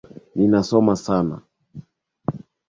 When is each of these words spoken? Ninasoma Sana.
Ninasoma 0.37 0.95
Sana. 1.03 1.37